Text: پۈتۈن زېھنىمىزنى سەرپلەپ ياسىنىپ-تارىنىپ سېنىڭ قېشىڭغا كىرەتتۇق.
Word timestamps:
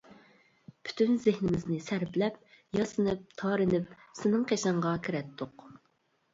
پۈتۈن 0.87 1.19
زېھنىمىزنى 1.25 1.77
سەرپلەپ 1.89 2.41
ياسىنىپ-تارىنىپ 2.79 3.95
سېنىڭ 4.23 4.51
قېشىڭغا 4.55 4.99
كىرەتتۇق. 5.09 5.71